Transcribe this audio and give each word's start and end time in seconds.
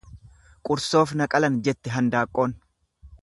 Qursoof 0.69 1.13
na 1.19 1.27
qalan 1.35 1.59
jette 1.67 1.93
handaaqqoon. 1.97 2.57